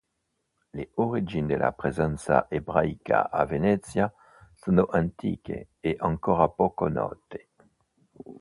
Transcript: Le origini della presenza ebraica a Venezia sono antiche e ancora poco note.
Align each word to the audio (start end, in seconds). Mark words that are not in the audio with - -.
Le 0.73 0.89
origini 0.97 1.45
della 1.45 1.73
presenza 1.73 2.47
ebraica 2.49 3.29
a 3.29 3.45
Venezia 3.45 4.11
sono 4.55 4.87
antiche 4.89 5.73
e 5.79 5.95
ancora 5.99 6.49
poco 6.49 6.87
note. 6.87 7.49